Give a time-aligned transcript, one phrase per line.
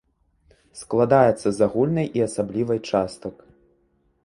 [0.79, 3.35] Складаецца з агульнай і асаблівай частак.